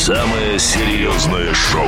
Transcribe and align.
Самое 0.00 0.58
серьезное 0.58 1.52
шоу. 1.52 1.86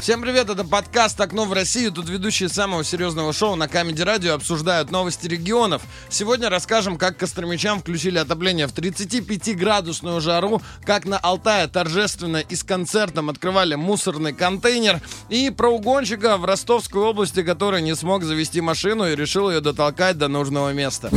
Всем 0.00 0.20
привет, 0.20 0.50
это 0.50 0.64
подкаст 0.64 1.20
«Окно 1.20 1.44
в 1.44 1.52
Россию». 1.52 1.92
Тут 1.92 2.08
ведущие 2.08 2.48
самого 2.48 2.82
серьезного 2.82 3.32
шоу 3.32 3.54
на 3.54 3.68
Камеди 3.68 4.02
Радио 4.02 4.34
обсуждают 4.34 4.90
новости 4.90 5.28
регионов. 5.28 5.82
Сегодня 6.08 6.50
расскажем, 6.50 6.98
как 6.98 7.16
костромичам 7.18 7.78
включили 7.78 8.18
отопление 8.18 8.66
в 8.66 8.74
35-градусную 8.74 10.20
жару, 10.20 10.60
как 10.84 11.04
на 11.04 11.18
Алтае 11.18 11.68
торжественно 11.68 12.38
и 12.38 12.56
с 12.56 12.64
концертом 12.64 13.30
открывали 13.30 13.76
мусорный 13.76 14.32
контейнер, 14.32 15.00
и 15.28 15.50
про 15.50 15.68
угонщика 15.68 16.36
в 16.36 16.44
Ростовской 16.44 17.00
области, 17.00 17.44
который 17.44 17.80
не 17.80 17.94
смог 17.94 18.24
завести 18.24 18.60
машину 18.60 19.06
и 19.06 19.14
решил 19.14 19.48
ее 19.48 19.60
дотолкать 19.60 20.18
до 20.18 20.26
нужного 20.26 20.72
места. 20.72 21.10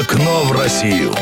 Окно 0.00 0.44
в 0.44 0.52
Россию. 0.52 1.12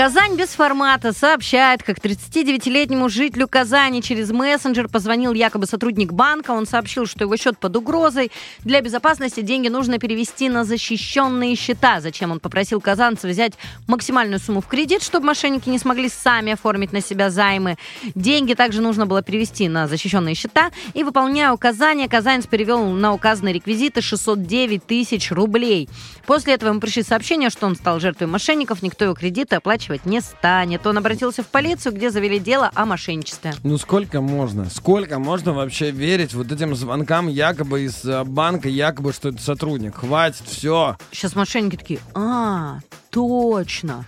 Казань 0.00 0.34
без 0.34 0.48
формата 0.48 1.12
сообщает, 1.12 1.82
как 1.82 1.98
39-летнему 1.98 3.10
жителю 3.10 3.46
Казани 3.46 4.00
через 4.00 4.30
мессенджер 4.30 4.88
позвонил 4.88 5.34
якобы 5.34 5.66
сотрудник 5.66 6.14
банка. 6.14 6.52
Он 6.52 6.66
сообщил, 6.66 7.04
что 7.04 7.24
его 7.24 7.36
счет 7.36 7.58
под 7.58 7.76
угрозой. 7.76 8.32
Для 8.60 8.80
безопасности 8.80 9.40
деньги 9.42 9.68
нужно 9.68 9.98
перевести 9.98 10.48
на 10.48 10.64
защищенные 10.64 11.54
счета. 11.54 12.00
Зачем 12.00 12.30
он 12.30 12.40
попросил 12.40 12.80
казанца 12.80 13.28
взять 13.28 13.52
максимальную 13.88 14.40
сумму 14.40 14.62
в 14.62 14.68
кредит, 14.68 15.02
чтобы 15.02 15.26
мошенники 15.26 15.68
не 15.68 15.78
смогли 15.78 16.08
сами 16.08 16.54
оформить 16.54 16.94
на 16.94 17.02
себя 17.02 17.28
займы. 17.28 17.76
Деньги 18.14 18.54
также 18.54 18.80
нужно 18.80 19.04
было 19.04 19.20
перевести 19.20 19.68
на 19.68 19.86
защищенные 19.86 20.34
счета. 20.34 20.70
И 20.94 21.04
выполняя 21.04 21.52
указания, 21.52 22.08
казанец 22.08 22.46
перевел 22.46 22.86
на 22.86 23.12
указанные 23.12 23.52
реквизиты 23.52 24.00
609 24.00 24.82
тысяч 24.82 25.30
рублей. 25.30 25.90
После 26.24 26.54
этого 26.54 26.70
ему 26.70 26.80
пришли 26.80 27.02
сообщения, 27.02 27.50
что 27.50 27.66
он 27.66 27.76
стал 27.76 28.00
жертвой 28.00 28.28
мошенников, 28.28 28.80
никто 28.80 29.04
его 29.04 29.14
кредиты 29.14 29.56
оплачивать 29.90 30.06
не 30.06 30.20
станет. 30.20 30.86
Он 30.86 30.98
обратился 30.98 31.42
в 31.42 31.46
полицию, 31.46 31.94
где 31.94 32.10
завели 32.10 32.38
дело 32.38 32.70
о 32.74 32.86
мошенничестве. 32.86 33.52
Ну 33.62 33.78
сколько 33.78 34.20
можно? 34.20 34.68
Сколько 34.70 35.18
можно 35.18 35.52
вообще 35.52 35.90
верить 35.90 36.34
вот 36.34 36.50
этим 36.52 36.74
звонкам 36.74 37.28
якобы 37.28 37.82
из 37.82 38.04
э, 38.04 38.24
банка, 38.24 38.68
якобы 38.68 39.12
что 39.12 39.30
это 39.30 39.42
сотрудник? 39.42 39.96
Хватит, 39.96 40.46
все. 40.46 40.96
Сейчас 41.10 41.34
мошенники 41.34 41.76
такие, 41.76 42.00
а, 42.14 42.78
точно. 43.10 44.04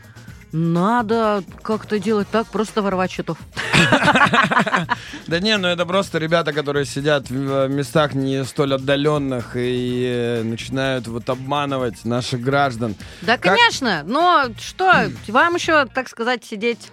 Надо 0.52 1.42
как-то 1.62 1.98
делать 1.98 2.28
так, 2.30 2.46
просто 2.46 2.82
воровать 2.82 3.10
счетов. 3.10 3.38
Да 5.28 5.38
не, 5.38 5.56
ну 5.56 5.68
это 5.68 5.86
просто 5.86 6.18
ребята, 6.18 6.52
которые 6.52 6.84
сидят 6.84 7.30
в 7.30 7.64
э, 7.64 7.68
местах 7.68 8.12
не 8.12 8.44
столь 8.44 8.74
отдаленных 8.74 9.52
и 9.56 10.04
э, 10.04 10.42
начинают 10.42 11.06
вот 11.06 11.30
обманывать 11.30 12.04
наших 12.04 12.40
граждан. 12.42 12.96
Да, 13.22 13.38
конечно, 13.38 14.02
но 14.04 14.48
что, 14.58 14.92
вам 15.28 15.54
еще, 15.54 15.86
так 15.86 16.08
сказать, 16.08 16.44
сидеть, 16.44 16.90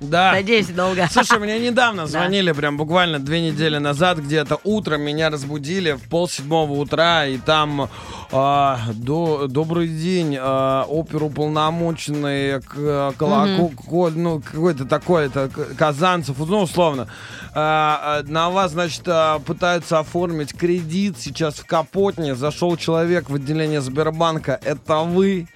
Да. 0.00 0.32
надеюсь, 0.32 0.68
долго. 0.68 1.06
Слушай, 1.10 1.38
мне 1.38 1.58
недавно 1.58 2.06
звонили, 2.08 2.52
прям 2.52 2.76
буквально 2.76 3.18
две 3.18 3.40
недели 3.40 3.78
назад, 3.78 4.18
где-то 4.18 4.58
утром 4.64 5.02
меня 5.02 5.30
разбудили 5.30 5.92
в 5.92 6.08
полседьмого 6.08 6.72
утра, 6.72 7.26
и 7.26 7.36
там 7.38 7.88
а, 8.32 8.78
до, 8.94 9.46
добрый 9.46 9.88
день, 9.88 10.36
а, 10.40 10.84
оперуполномоченный, 10.88 12.60
к- 12.62 13.12
колоко- 13.18 13.74
ко- 13.76 14.10
ну, 14.16 14.40
какой-то 14.40 14.84
такой, 14.84 15.26
это 15.26 15.48
Казанцев, 15.76 16.36
ну, 16.38 16.60
условно. 16.62 17.08
А, 17.54 18.22
на 18.26 18.50
вас, 18.50 18.72
значит, 18.72 19.04
пытаются 19.44 19.98
оформить 19.98 20.54
кредит 20.56 21.16
сейчас 21.18 21.56
в 21.56 21.66
Капотне. 21.66 22.34
Зашел 22.34 22.76
человек 22.76 23.28
в 23.28 23.34
отделение 23.34 23.80
Сбербанка. 23.80 24.58
Это 24.64 24.98
вы? 25.00 25.46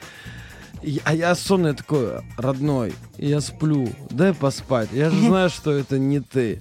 А 1.04 1.14
я 1.14 1.34
сонный 1.34 1.74
такой, 1.74 2.20
родной, 2.36 2.94
я 3.16 3.40
сплю, 3.40 3.88
дай 4.10 4.34
поспать. 4.34 4.90
Я 4.92 5.10
же 5.10 5.20
знаю, 5.26 5.50
что 5.50 5.72
это 5.72 5.98
не 5.98 6.20
ты. 6.20 6.60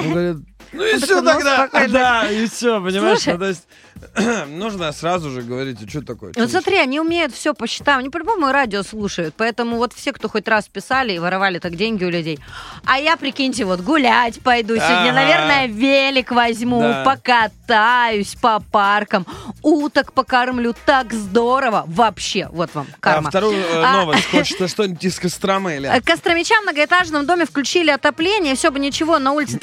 Он 0.00 0.10
говорит, 0.10 0.36
ну 0.72 0.84
и 0.84 0.98
все 0.98 1.20
ну, 1.20 1.30
тогда. 1.30 1.68
Да, 1.88 2.30
и 2.30 2.46
все, 2.46 2.80
понимаешь? 2.80 3.26
Ну, 3.26 3.38
то 3.38 3.46
есть 3.46 3.66
нужно 4.48 4.92
сразу 4.92 5.30
же 5.30 5.42
говорить, 5.42 5.78
а 5.84 5.88
что 5.88 6.02
такое? 6.02 6.32
Чё 6.34 6.48
смотри, 6.48 6.76
они 6.76 7.00
умеют 7.00 7.32
все 7.32 7.54
по 7.54 7.66
счетам, 7.66 7.98
они 7.98 8.10
по-любому 8.10 8.50
радио 8.52 8.82
слушают, 8.82 9.34
поэтому 9.36 9.76
вот 9.76 9.92
все, 9.92 10.12
кто 10.12 10.28
хоть 10.28 10.48
раз 10.48 10.68
писали 10.68 11.12
и 11.12 11.18
воровали 11.18 11.58
так 11.58 11.76
деньги 11.76 12.04
у 12.04 12.10
людей. 12.10 12.38
А 12.84 12.98
я, 12.98 13.16
прикиньте, 13.16 13.64
вот 13.64 13.80
гулять 13.80 14.40
пойду 14.40 14.76
сегодня, 14.76 15.12
наверное, 15.12 15.66
велик 15.66 16.30
возьму, 16.30 16.94
покатаюсь 17.04 18.34
по 18.40 18.60
паркам, 18.60 19.26
уток 19.62 20.12
покормлю, 20.12 20.74
так 20.86 21.12
здорово. 21.12 21.84
Вообще, 21.86 22.48
вот 22.52 22.74
вам 22.74 22.86
А 22.92 23.00
карма. 23.00 23.30
вторую 23.30 23.56
э, 23.56 23.82
А. 23.82 23.92
новость. 23.92 24.26
Хочется 24.30 24.68
что-нибудь 24.68 25.04
из 25.04 25.18
Костромы 25.18 25.76
или... 25.76 26.00
Костромичам 26.04 26.60
в 26.60 26.62
многоэтажном 26.64 27.26
доме 27.26 27.46
включили 27.46 27.90
отопление. 27.90 28.54
Все 28.54 28.70
бы 28.70 28.78
ничего, 28.78 29.18
на 29.18 29.32
улице 29.32 29.58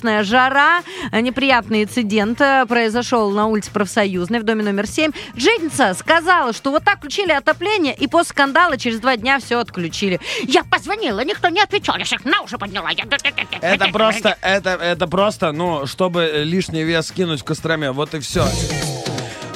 35-градусная 0.00 0.22
жара. 0.24 0.80
Неприятный 1.12 1.84
инцидент 1.84 2.40
э, 2.40 2.64
произошел 2.66 3.30
на 3.30 3.46
улице 3.46 3.70
Профсоюзной 3.70 4.40
в 4.40 4.44
доме 4.44 4.62
номер 4.64 4.86
7. 4.86 5.12
Жительница 5.36 5.94
сказала, 5.94 6.52
что 6.52 6.70
вот 6.70 6.84
так 6.84 6.98
включили 6.98 7.32
отопление, 7.32 7.94
и 7.94 8.06
после 8.06 8.30
скандала 8.30 8.76
через 8.76 9.00
два 9.00 9.16
дня 9.16 9.38
все 9.38 9.58
отключили. 9.58 10.20
Я 10.42 10.64
позвонила, 10.64 11.20
никто 11.24 11.48
не 11.48 11.60
отвечал, 11.60 11.96
я 11.96 12.04
всех 12.04 12.24
на 12.24 12.42
уши 12.42 12.58
подняла. 12.58 12.90
Я- 12.90 13.04
Это 13.60 13.88
просто, 13.92 14.36
это, 14.40 14.70
это 14.70 15.06
просто, 15.06 15.52
ну, 15.52 15.86
чтобы 15.86 16.30
лишний 16.44 16.84
вес 16.84 17.08
скинуть 17.08 17.40
в 17.40 17.44
Костроме. 17.44 17.90
Вот 17.92 18.14
и 18.14 18.20
все. 18.20 18.46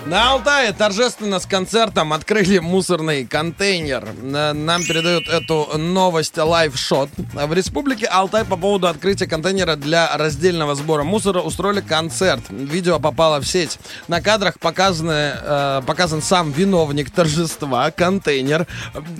На 0.06 0.32
Алтае 0.32 0.72
торжественно 0.74 1.40
с 1.40 1.46
концертом 1.46 2.12
открыли 2.12 2.58
мусорный 2.58 3.24
контейнер. 3.24 4.06
На- 4.22 4.52
Нам 4.52 4.84
передают 4.84 5.26
эту 5.28 5.78
новость 5.78 6.36
Life 6.36 6.68
Shot. 6.68 7.08
В 7.32 7.52
республике 7.54 8.04
Алтай 8.06 8.44
по 8.44 8.56
поводу 8.58 8.86
открытия 8.86 9.26
контейнера 9.26 9.76
для 9.76 10.14
раздельного 10.14 10.74
сбора 10.74 11.04
мусора 11.04 11.40
устроили 11.40 11.80
концерт. 11.80 12.42
Видео 12.50 13.00
попало 13.00 13.40
в 13.40 13.46
сеть. 13.46 13.78
На 14.06 14.20
кадрах 14.20 14.58
показаны, 14.60 15.32
э, 15.42 15.82
показан 15.86 16.20
сам 16.20 16.52
виновник 16.52 17.10
торжества, 17.10 17.90
контейнер. 17.90 18.66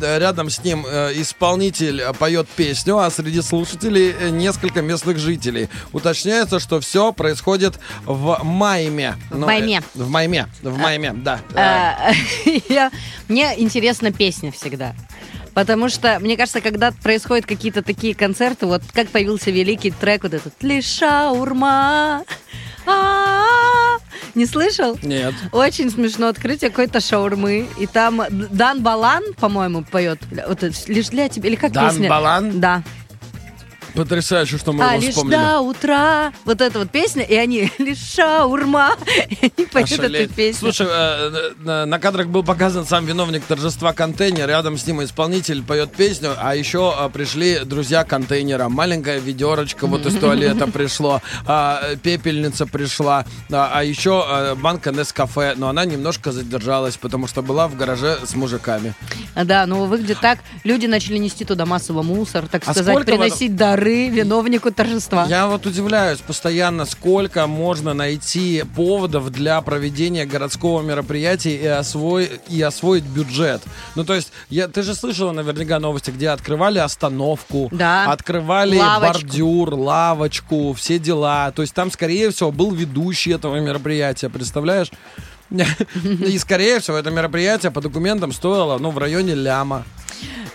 Рядом 0.03 0.51
с 0.51 0.63
ним 0.63 0.85
э, 0.87 1.13
исполнитель 1.15 2.03
поет 2.19 2.47
песню, 2.49 2.99
а 2.99 3.11
среди 3.11 3.41
слушателей 3.41 4.11
э, 4.21 4.29
несколько 4.29 4.83
местных 4.83 5.17
жителей. 5.17 5.71
Уточняется, 5.93 6.61
что 6.61 6.79
все 6.81 7.11
происходит 7.15 7.79
в 8.05 8.39
майме. 8.45 9.17
Ну, 9.31 9.47
майме. 9.47 9.79
э, 9.79 9.99
В 9.99 10.11
майме. 10.11 10.47
В 10.63 10.74
майме, 10.79 11.13
да. 11.13 11.41
А, 11.55 12.11
я- 12.69 12.91
Мне 13.29 13.55
интересна 13.61 14.13
песня 14.13 14.51
всегда. 14.53 14.95
Потому 15.55 15.89
что, 15.89 16.19
мне 16.19 16.37
кажется, 16.37 16.61
когда 16.61 16.91
происходят 16.91 17.47
какие-то 17.47 17.83
такие 17.83 18.15
концерты, 18.15 18.67
вот 18.67 18.83
как 18.93 19.09
появился 19.09 19.53
великий 19.53 19.93
трек 19.93 20.25
вот 20.25 20.35
этот 20.35 20.53
«Лиша 20.63 21.31
урма». 21.31 22.25
А-а-а. 22.87 23.99
Не 24.35 24.47
слышал? 24.47 24.99
Нет. 25.03 25.33
Очень 25.53 25.91
смешно 25.91 26.27
открытие 26.29 26.71
какой-то 26.71 27.01
шаурмы. 27.01 27.67
И 27.79 27.87
там 27.87 28.21
Дан 28.31 28.83
Балан, 28.83 29.23
по-моему, 29.39 29.83
поет. 29.85 30.19
Вот 30.49 30.63
лишь 30.89 31.09
для 31.09 31.29
тебя. 31.29 31.49
Или 31.49 31.57
как 31.57 31.73
Дан 31.73 31.91
песня? 31.91 32.11
Балан? 32.11 32.61
Да. 32.61 32.83
Потрясающе, 33.95 34.59
что 34.59 34.73
мы 34.73 34.85
а 34.85 34.95
его 34.95 35.03
лишь 35.03 35.15
вспомнили. 35.15 35.37
до 35.37 35.61
утра. 35.61 36.33
Вот 36.45 36.61
эта 36.61 36.81
вот 36.81 36.91
песня, 36.91 37.23
и 37.23 37.35
они 37.35 37.71
лишь 37.79 37.99
шаурма. 37.99 38.97
И 39.29 39.53
они 39.57 39.67
поют 39.67 39.93
Ошалеть. 39.93 40.23
эту 40.23 40.35
песню. 40.35 40.61
Слушай, 40.61 40.87
э, 40.91 41.51
на, 41.59 41.87
на 41.87 41.99
кадрах 41.99 42.27
был 42.27 42.43
показан 42.43 42.87
сам 42.87 43.07
виновник 43.07 43.45
торжества 43.45 43.93
контейнер, 43.93 44.49
рядом 44.49 44.77
с 44.79 44.87
ним 44.87 45.03
исполнитель 45.03 45.63
поет 45.63 45.93
песню, 45.93 46.35
а 46.37 46.55
еще 46.57 46.95
э, 46.99 47.09
пришли 47.11 47.61
друзья 47.65 48.05
контейнера. 48.05 48.69
Маленькая 48.69 49.19
ведерочка 49.19 49.87
вот 49.87 50.07
из 50.07 50.15
туалета 50.21 50.67
пришло, 50.67 51.23
а, 51.47 51.95
пепельница 52.03 52.67
пришла, 52.67 53.25
а, 53.51 53.71
а 53.73 53.85
еще 53.85 54.25
э, 54.29 54.55
банка 54.57 54.91
Нескафе, 54.91 55.55
но 55.57 55.69
она 55.69 55.85
немножко 55.85 56.33
задержалась, 56.33 56.97
потому 56.97 57.27
что 57.27 57.43
была 57.43 57.69
в 57.69 57.77
гараже 57.77 58.19
с 58.25 58.35
мужиками. 58.35 58.95
А, 59.35 59.45
Да, 59.45 59.67
ну 59.67 59.85
выглядит 59.85 60.19
так. 60.21 60.41
Люди 60.65 60.87
начали 60.87 61.19
нести 61.19 61.45
туда 61.45 61.67
массово 61.67 62.03
мусор, 62.03 62.47
так 62.49 62.63
А 62.67 62.73
сказать, 62.73 63.05
приносить 63.05 63.55
дары 63.57 63.84
виновнику 63.91 64.71
торжества. 64.71 65.27
Я 65.27 65.47
вот 65.47 65.67
удивляюсь 65.67 66.19
постоянно, 66.21 66.85
сколько 66.87 67.47
можно 67.47 67.95
найти 67.95 68.65
поводов 68.77 69.31
для 69.31 69.61
проведения 69.61 70.25
городского 70.27 70.83
мероприятия 70.83 71.57
и, 71.57 71.67
освой- 71.67 72.41
и 72.49 72.61
освоить 72.63 73.05
бюджет. 73.05 73.63
Ну, 73.95 74.05
то 74.05 74.15
есть, 74.15 74.33
я, 74.51 74.69
ты 74.69 74.83
же 74.83 74.95
слышала 74.95 75.33
наверняка 75.33 75.79
новости, 75.81 76.11
где 76.11 76.31
открывали 76.31 76.79
остановку, 76.79 77.69
Да. 77.73 78.11
открывали 78.13 78.79
Лавочку. 78.79 79.23
бордюр, 79.25 79.75
лавочку, 79.75 80.73
все 80.75 80.99
дела. 80.99 81.51
То 81.53 81.63
есть, 81.63 81.75
там, 81.75 81.91
скорее 81.91 82.31
всего, 82.31 82.51
был 82.53 82.73
ведущий 82.73 83.33
этого 83.33 83.59
мероприятия, 83.61 84.29
представляешь? 84.29 84.91
И, 85.51 86.39
скорее 86.39 86.81
всего, 86.81 86.97
это 86.97 87.11
мероприятие 87.11 87.71
по 87.71 87.81
документам 87.81 88.33
стоило, 88.33 88.79
ну, 88.79 88.91
в 88.91 88.99
районе 88.99 89.35
ляма. 89.35 89.85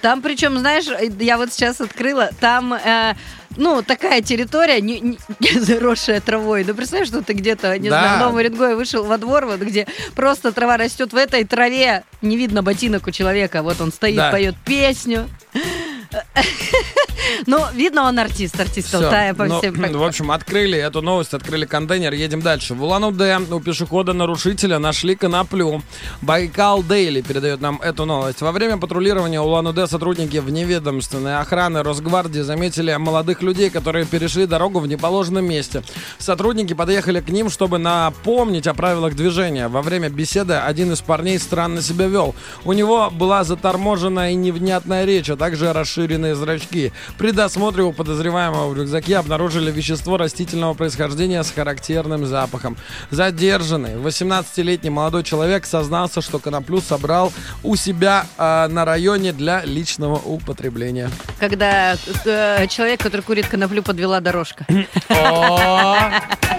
Там 0.02 0.22
причем, 0.22 0.58
знаешь, 0.58 0.86
я 1.20 1.38
вот 1.38 1.52
сейчас 1.52 1.82
открыла, 1.82 2.30
там 2.40 2.74
э, 2.74 3.16
ну, 3.58 3.82
такая 3.82 4.22
территория, 4.22 4.80
не, 4.80 5.00
не- 5.00 5.20
не 5.40 5.60
заросшая 5.60 6.22
травой. 6.22 6.64
Ну, 6.66 6.74
представь, 6.74 7.08
что 7.08 7.22
ты 7.22 7.34
где-то, 7.34 7.78
не 7.78 7.90
Да. 7.90 8.00
знаю, 8.02 8.18
в 8.18 8.20
Новом 8.22 8.36
Уренгое 8.36 8.76
вышел 8.76 9.04
во 9.04 9.18
двор, 9.18 9.46
вот 9.46 9.60
где 9.60 9.88
просто 10.16 10.52
трава 10.52 10.78
растет 10.78 11.12
в 11.12 11.16
этой 11.18 11.44
траве, 11.44 12.04
не 12.22 12.38
видно 12.38 12.64
ботинок 12.64 13.08
у 13.08 13.12
человека, 13.12 13.62
вот 13.64 13.82
он 13.82 13.92
стоит, 13.92 14.16
Да. 14.16 14.32
поет 14.32 14.56
песню. 14.66 15.28
Ну, 17.46 17.64
видно, 17.74 18.04
он 18.04 18.20
артист, 18.20 18.60
артист. 18.60 18.94
Алтая 18.94 19.34
по 19.34 19.46
Ну, 19.46 19.60
всем... 19.60 19.74
в 19.76 20.04
общем, 20.04 20.32
открыли 20.32 20.78
эту 20.78 21.02
новость, 21.02 21.34
открыли 21.34 21.66
контейнер, 21.66 22.14
едем 22.14 22.42
дальше. 22.42 22.74
В 22.74 22.84
Улан-Удэ 22.84 23.40
у 23.52 23.60
пешехода-нарушителя 23.60 24.80
нашли 24.80 25.16
коноплю. 25.16 25.82
Байкал 26.22 26.84
Дейли 26.84 27.22
передает 27.22 27.62
нам 27.62 27.80
эту 27.82 28.06
новость. 28.06 28.42
Во 28.42 28.52
время 28.52 28.78
патрулирования 28.78 29.42
Улан-Удэ 29.42 29.88
сотрудники 29.88 30.38
вневедомственной 30.38 31.40
охраны 31.40 31.84
Росгвардии 31.84 32.42
заметили 32.42 32.96
молодых 32.96 33.42
людей, 33.42 33.70
которые 33.70 34.06
перешли 34.06 34.46
дорогу 34.46 34.80
в 34.80 34.88
неположенном 34.88 35.46
месте. 35.46 35.84
Сотрудники 36.18 36.74
подъехали 36.74 37.22
к 37.22 37.30
ним, 37.30 37.50
чтобы 37.50 37.78
напомнить 37.78 38.68
о 38.68 38.74
правилах 38.74 39.16
движения. 39.16 39.68
Во 39.68 39.82
время 39.82 40.10
беседы 40.10 40.56
один 40.56 40.92
из 40.92 41.02
парней 41.02 41.40
странно 41.40 41.82
себя 41.82 42.08
вел. 42.08 42.36
У 42.66 42.74
него 42.74 43.10
была 43.10 43.44
заторможенная 43.44 44.32
и 44.32 44.36
невнятная 44.36 45.06
речь, 45.06 45.30
а 45.30 45.38
также 45.38 45.74
расширенные 45.74 46.36
зрачки. 46.36 46.92
При 47.20 47.32
досмотре 47.32 47.84
у 47.84 47.92
подозреваемого 47.92 48.70
в 48.70 48.78
рюкзаке 48.78 49.18
обнаружили 49.18 49.72
вещество 49.72 50.16
растительного 50.16 50.74
происхождения 50.74 51.44
с 51.44 51.52
характерным 51.52 52.26
запахом. 52.26 52.78
Задержанный 53.12 53.96
18-летний 53.96 54.90
молодой 54.90 55.24
человек 55.26 55.66
сознался, 55.66 56.22
что 56.22 56.40
коноплю 56.40 56.80
собрал 56.80 57.34
у 57.62 57.76
себя 57.76 58.26
а, 58.38 58.70
на 58.70 58.86
районе 58.86 59.34
для 59.34 59.66
личного 59.66 60.16
употребления. 60.16 61.10
Когда 61.42 61.98
э, 62.24 62.68
человек, 62.68 63.02
который 63.02 63.20
курит 63.22 63.48
коноплю, 63.48 63.84
подвела 63.84 64.22
дорожка. 64.22 64.66
О, 65.10 66.12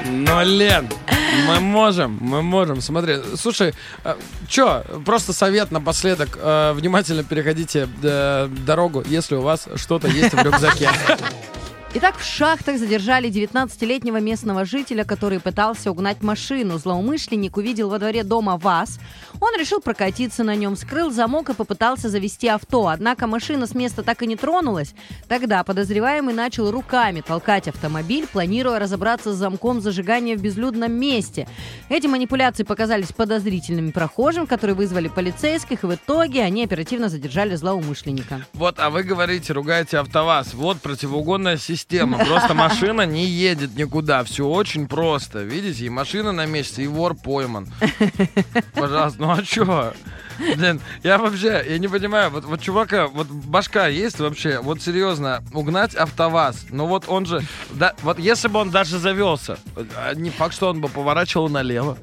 ну, 0.05 0.43
Лен, 0.43 0.91
мы 1.47 1.61
можем, 1.61 2.19
мы 2.21 2.43
можем. 2.43 2.83
Смотри, 2.83 3.17
слушай, 3.37 3.73
э, 4.05 4.15
чё, 4.47 4.83
просто 5.07 5.33
совет 5.33 5.71
напоследок. 5.71 6.39
э, 6.41 6.73
Внимательно 6.75 7.25
переходите 7.25 7.89
э, 8.03 8.49
дорогу, 8.67 9.03
если 9.07 9.37
у 9.37 9.41
вас 9.41 9.67
что-то 9.77 10.07
есть 10.09 10.35
в 10.43 10.47
рюкзаке. 10.47 10.91
Итак, 11.93 12.19
в 12.19 12.25
шахтах 12.25 12.79
задержали 12.79 13.29
19-летнего 13.29 14.21
местного 14.21 14.65
жителя, 14.65 15.03
который 15.03 15.41
пытался 15.41 15.91
угнать 15.91 16.23
машину. 16.23 16.79
Злоумышленник 16.79 17.57
увидел 17.57 17.91
во 17.91 17.99
дворе 17.99 18.23
дома 18.23 18.57
ВАЗ. 18.59 19.01
Он 19.41 19.59
решил 19.59 19.81
прокатиться 19.81 20.45
на 20.45 20.55
нем, 20.55 20.77
скрыл 20.77 21.11
замок 21.11 21.49
и 21.49 21.55
попытался 21.55 22.09
завести 22.09 22.47
авто. 22.47 22.87
Однако 22.87 23.27
машина 23.27 23.67
с 23.67 23.75
места 23.75 24.05
так 24.05 24.23
и 24.23 24.29
не 24.29 24.37
тронулась. 24.37 24.95
Тогда 25.27 25.65
подозреваемый 25.65 26.33
начал 26.33 26.71
руками 26.71 27.23
толкать 27.23 27.67
автомобиль, 27.67 28.29
планируя 28.29 28.79
разобраться 28.79 29.33
с 29.33 29.37
замком 29.37 29.81
зажигания 29.81 30.37
в 30.37 30.41
безлюдном 30.41 30.93
месте. 30.93 31.49
Эти 31.89 32.07
манипуляции 32.07 32.63
показались 32.63 33.09
подозрительными 33.09 33.91
прохожим, 33.91 34.47
которые 34.47 34.77
вызвали 34.77 35.09
полицейских, 35.09 35.83
и 35.83 35.87
в 35.87 35.95
итоге 35.97 36.45
они 36.45 36.63
оперативно 36.63 37.09
задержали 37.09 37.57
злоумышленника. 37.57 38.47
Вот, 38.53 38.79
а 38.79 38.91
вы 38.91 39.03
говорите, 39.03 39.53
ругаете 39.53 39.99
АвтоВАЗ. 39.99 40.55
Вот 40.55 40.81
противоугонная 40.81 41.57
система. 41.57 41.80
Просто 41.89 42.55
машина 42.55 43.03
не 43.03 43.25
едет 43.25 43.77
никуда. 43.77 44.25
Все 44.25 44.47
очень 44.47 44.87
просто. 44.87 45.43
Видите, 45.43 45.87
и 45.87 45.91
машина 45.91 46.33
на 46.33 46.47
месте, 46.47 46.83
и 46.83 46.87
вор 46.87 47.15
пойман. 47.15 47.69
Пожалуйста, 48.75 49.21
ну 49.21 49.31
а 49.31 49.43
чё? 49.43 49.93
Блин, 50.57 50.81
я 51.03 51.19
вообще, 51.19 51.65
я 51.69 51.79
не 51.79 51.89
понимаю, 51.89 52.31
вот, 52.31 52.45
вот 52.45 52.63
чувака, 52.63 53.09
вот 53.09 53.27
башка 53.27 53.89
есть 53.89 54.19
вообще, 54.21 54.61
вот 54.61 54.81
серьезно, 54.81 55.45
угнать 55.53 55.95
АвтоВАЗ, 55.95 56.69
ну 56.71 56.87
вот 56.87 57.05
он 57.09 57.27
же, 57.27 57.43
да, 57.73 57.95
вот 58.03 58.19
если 58.19 58.49
бы 58.49 58.59
он 58.59 58.71
даже 58.71 58.99
завелся, 58.99 59.59
а 59.97 60.15
не 60.15 60.31
факт, 60.31 60.55
что 60.55 60.71
он 60.71 60.81
бы 60.81 60.89
поворачивал 60.89 61.51
налево. 61.51 61.99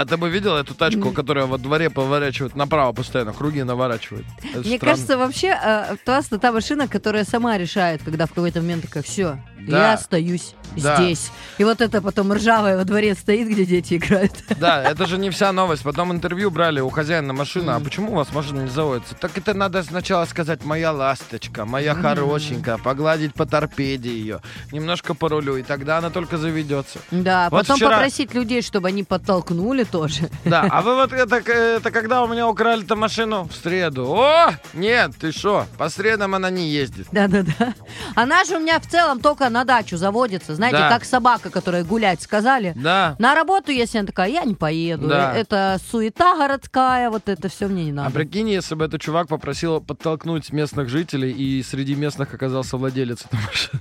А 0.00 0.06
ты 0.06 0.16
бы 0.16 0.30
видел 0.30 0.56
эту 0.56 0.74
тачку, 0.74 1.10
которая 1.12 1.44
во 1.44 1.58
дворе 1.58 1.90
поворачивает 1.90 2.56
направо 2.56 2.92
постоянно, 2.94 3.34
круги 3.34 3.62
наворачивает? 3.62 4.24
Это 4.38 4.60
Мне 4.66 4.78
странно. 4.78 4.78
кажется, 4.78 5.18
вообще, 5.18 5.48
э, 5.62 5.96
Туаста 6.06 6.38
та 6.38 6.52
машина, 6.52 6.88
которая 6.88 7.24
сама 7.24 7.58
решает, 7.58 8.02
когда 8.02 8.24
в 8.24 8.30
какой-то 8.30 8.62
момент 8.62 8.84
такая, 8.84 9.02
все, 9.02 9.36
Да. 9.70 9.88
я 9.88 9.92
остаюсь 9.94 10.54
Да. 10.76 10.96
здесь. 10.96 11.30
И 11.58 11.64
вот 11.64 11.80
это 11.80 12.00
потом 12.00 12.32
ржавая 12.32 12.76
во 12.76 12.84
дворе 12.84 13.14
стоит, 13.14 13.48
где 13.48 13.64
дети 13.64 13.94
играют. 13.94 14.32
Да, 14.58 14.82
это 14.82 15.06
же 15.06 15.18
не 15.18 15.30
вся 15.30 15.52
новость. 15.52 15.82
Потом 15.82 16.12
интервью 16.12 16.50
брали 16.50 16.80
у 16.80 16.90
хозяина 16.90 17.32
машины. 17.32 17.70
А 17.70 17.76
Мгм. 17.78 17.84
почему 17.84 18.12
у 18.12 18.14
вас 18.16 18.32
машина 18.32 18.62
не 18.62 18.68
заводится? 18.70 19.14
Так 19.14 19.36
это 19.38 19.54
надо 19.54 19.82
сначала 19.82 20.24
сказать 20.26 20.64
«моя 20.64 20.92
ласточка», 20.92 21.64
«моя 21.64 21.94
Мгм. 21.94 22.02
хорошенькая», 22.02 22.78
погладить 22.78 23.34
по 23.34 23.46
торпеде 23.46 24.10
ее, 24.10 24.40
немножко 24.72 25.14
по 25.14 25.28
рулю, 25.28 25.56
и 25.56 25.62
тогда 25.62 25.98
она 25.98 26.10
только 26.10 26.36
заведется. 26.38 26.98
Да, 27.10 27.48
Вот 27.50 27.60
потом 27.62 27.76
вчера- 27.76 27.90
попросить 27.96 28.34
людей, 28.34 28.62
чтобы 28.62 28.88
они 28.88 29.02
подтолкнули 29.04 29.84
тоже. 29.84 30.30
Да, 30.44 30.66
а 30.70 30.82
вы 30.82 30.94
вот 30.94 31.12
это, 31.12 31.36
это 31.36 31.90
когда 31.90 32.22
у 32.22 32.28
меня 32.28 32.48
украли-то 32.48 32.96
машину? 32.96 33.48
В 33.50 33.54
среду. 33.56 34.06
О, 34.08 34.50
нет, 34.74 35.12
ты 35.20 35.32
что, 35.32 35.66
по 35.78 35.88
средам 35.88 36.34
она 36.34 36.50
не 36.50 36.68
ездит. 36.68 37.06
Да-да-да. 37.12 37.74
Она 38.14 38.44
же 38.44 38.56
у 38.56 38.60
меня 38.60 38.78
в 38.80 38.86
целом 38.86 39.20
только 39.20 39.48
на 39.48 39.59
дачу 39.64 39.96
заводится. 39.96 40.54
Знаете, 40.54 40.78
Да. 40.78 40.88
как 40.88 41.04
собака, 41.04 41.50
которая 41.50 41.84
гулять 41.84 42.22
сказали. 42.22 42.72
Да. 42.76 43.16
На 43.18 43.34
работу, 43.34 43.70
если 43.72 43.98
она 43.98 44.06
такая, 44.06 44.30
я 44.30 44.44
не 44.44 44.54
поеду. 44.54 45.08
Да. 45.08 45.34
Это 45.34 45.78
суета 45.90 46.36
городская, 46.36 47.10
вот 47.10 47.28
это 47.28 47.48
все 47.48 47.66
мне 47.66 47.84
не 47.84 47.90
А 47.90 47.94
надо. 47.94 48.10
прикинь, 48.12 48.48
если 48.50 48.74
бы 48.74 48.84
этот 48.84 49.00
чувак 49.00 49.28
попросил 49.28 49.80
подтолкнуть 49.80 50.52
местных 50.52 50.88
жителей, 50.88 51.30
и 51.32 51.62
среди 51.62 51.94
местных 51.94 52.32
оказался 52.34 52.76
владелец 52.76 53.24
этой 53.26 53.38
машины. 53.40 53.80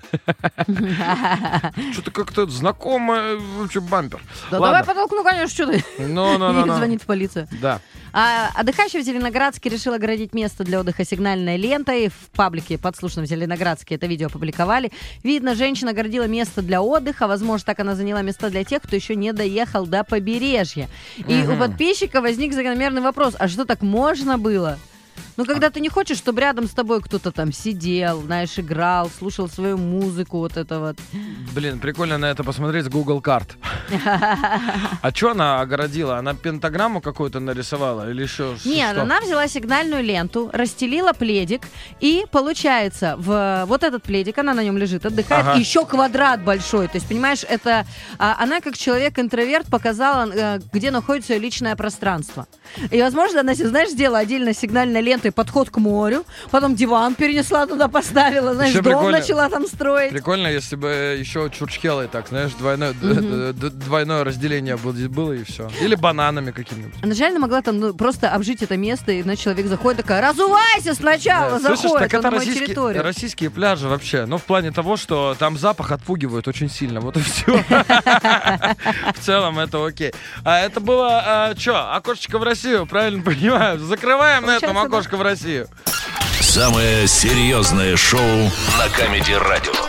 Что-то 1.94 2.12
как-то 2.12 2.48
знакомый 2.48 3.38
вообще 3.58 3.80
бампер. 3.80 4.22
Да 4.52 4.60
давай 4.60 4.84
подтолкну, 4.84 5.24
конечно, 5.24 5.48
что 5.50 5.68
ты. 5.72 5.84
Ну, 6.00 6.38
ну, 6.38 6.52
ну, 6.54 6.66
ну. 6.66 6.76
звонит 6.76 7.02
в 7.02 7.06
полицию. 7.06 7.48
Да. 7.62 7.80
А, 8.14 8.50
отдыхающий 8.56 9.02
в 9.02 9.06
Зеленоградске 9.06 9.70
решил 9.70 9.94
оградить 9.94 10.34
место 10.34 10.64
для 10.64 10.80
отдыха 10.80 11.06
сигнальной 11.06 11.58
лентой. 11.58 12.10
В 12.10 12.30
паблике 12.36 12.78
подслушном 12.78 13.26
в 13.26 13.28
Зеленоградске 13.30 13.96
это 13.96 14.08
видео 14.08 14.28
опубликовали. 14.28 14.92
Видно, 15.24 15.56
женщина 15.56 15.92
оградила 15.92 16.28
место 16.28 16.62
для 16.62 16.82
отдыха. 16.82 17.28
Возможно, 17.28 17.66
так 17.66 17.80
она 17.80 17.96
заняла 17.96 18.22
места 18.22 18.50
для 18.50 18.64
тех, 18.64 18.82
кто 18.82 18.96
еще 18.96 19.16
не 19.16 19.34
доехал 19.34 19.86
до 19.86 20.04
побережья. 20.04 20.90
И 21.18 21.44
у 21.44 21.52
Мгм. 21.52 21.60
подписчика 21.60 22.22
возник 22.22 22.54
закономерный 22.54 23.02
вопрос. 23.02 23.36
А 23.38 23.48
что 23.48 23.66
так 23.66 23.82
можно 23.82 24.38
было? 24.38 24.80
Ну, 25.40 25.46
когда 25.46 25.70
ты 25.70 25.80
не 25.80 25.88
хочешь, 25.88 26.18
чтобы 26.18 26.42
рядом 26.42 26.68
с 26.68 26.72
тобой 26.72 27.02
кто-то 27.02 27.32
там 27.32 27.54
сидел, 27.54 28.22
знаешь, 28.24 28.60
играл, 28.60 29.10
слушал 29.10 29.48
свою 29.48 29.78
музыку, 29.78 30.40
вот 30.40 30.58
это 30.58 30.82
вот. 30.82 30.98
Блин, 31.56 31.80
прикольно 31.80 32.18
на 32.18 32.26
это 32.26 32.44
посмотреть 32.44 32.84
с 32.84 32.90
Google 32.90 33.22
карт. 33.22 33.56
А 35.02 35.12
что 35.14 35.32
она 35.32 35.62
огородила? 35.62 36.18
Она 36.18 36.34
пентаграмму 36.34 37.00
какую-то 37.00 37.40
нарисовала 37.40 38.10
или 38.10 38.24
еще 38.24 38.56
Нет, 38.66 38.92
что? 38.92 39.04
она 39.04 39.22
взяла 39.22 39.48
сигнальную 39.48 40.04
ленту, 40.04 40.50
расстелила 40.52 41.14
пледик, 41.14 41.62
и 42.02 42.26
получается, 42.32 43.16
в 43.18 43.64
вот 43.66 43.84
этот 43.84 44.04
пледик, 44.04 44.38
она 44.40 44.54
на 44.54 44.64
нем 44.64 44.78
лежит, 44.78 45.06
отдыхает, 45.06 45.46
Ага. 45.48 45.58
еще 45.60 45.86
квадрат 45.86 46.44
большой. 46.44 46.88
То 46.88 46.96
есть, 46.98 47.08
понимаешь, 47.08 47.46
это 47.48 47.86
а, 48.18 48.36
она 48.40 48.60
как 48.60 48.78
человек-интроверт 48.78 49.68
показала, 49.68 50.30
э, 50.30 50.60
где 50.74 50.92
находится 50.92 51.34
ее 51.34 51.40
личное 51.40 51.76
пространство. 51.78 52.46
И, 52.92 53.02
возможно, 53.02 53.40
она, 53.40 53.54
знаешь, 53.54 53.90
сделала 53.90 54.20
отдельно 54.20 54.54
сигнальной 54.54 55.02
лентой 55.02 55.29
подход 55.32 55.70
к 55.70 55.78
морю, 55.78 56.26
потом 56.52 56.76
диван 56.76 57.16
перенесла 57.16 57.66
туда, 57.66 57.88
поставила, 57.88 58.54
знаешь, 58.54 58.72
Ещё 58.72 58.82
дом 58.82 58.94
прикольно. 58.94 59.20
начала 59.20 59.50
там 59.50 59.66
строить. 59.68 60.12
Прикольно, 60.12 60.48
если 60.48 60.76
бы 60.76 61.18
еще 61.20 61.50
чурчхелой 61.50 62.08
так, 62.08 62.28
знаешь, 62.30 62.52
двойное, 62.54 62.94
д- 62.94 63.54
двойное 63.70 64.24
разделение 64.24 64.78
было, 64.78 65.32
и 65.34 65.44
все. 65.44 65.70
Или 65.82 65.96
бананами 65.96 66.52
какими-нибудь. 66.52 66.96
Она 67.04 67.14
реально 67.14 67.40
могла 67.40 67.62
там 67.62 67.80
ну, 67.80 67.94
просто 67.94 68.30
обжить 68.32 68.62
это 68.64 68.78
место, 68.78 69.12
и 69.12 69.22
значит, 69.22 69.44
человек 69.44 69.68
заходит 69.68 70.02
такая, 70.02 70.22
разувайся 70.22 70.94
сначала, 70.94 71.60
Да. 71.60 71.60
Слышишь, 71.60 71.84
заходит 71.84 72.10
так 72.12 72.14
он 72.14 72.20
это 72.26 72.32
на 72.32 72.38
российские, 72.38 72.66
территорию. 72.68 73.04
российские 73.04 73.50
пляжи 73.50 73.88
вообще. 73.88 74.26
Ну, 74.26 74.38
в 74.38 74.44
плане 74.44 74.72
того, 74.72 74.98
что 74.98 75.36
там 75.38 75.58
запах 75.58 75.92
отпугивает 75.92 76.48
очень 76.48 76.70
сильно. 76.70 77.00
Вот 77.00 77.18
и 77.18 77.22
все. 77.22 77.64
В 79.16 79.20
целом 79.26 79.60
это 79.60 79.86
окей. 79.86 80.14
А 80.44 80.60
это 80.60 80.80
было, 80.80 81.54
что, 81.58 81.94
окошечко 81.96 82.38
в 82.40 82.44
Россию, 82.44 82.86
правильно 82.86 83.22
понимаю? 83.24 83.80
Закрываем 83.80 84.46
на 84.46 84.58
этом 84.58 84.78
окошко 84.78 85.09
в 85.18 85.22
Россию. 85.22 85.68
Самое 86.42 87.08
серьезное 87.08 87.96
шоу 87.98 88.52
на 88.78 88.90
Камеди 88.96 89.34
Радио. 89.34 89.89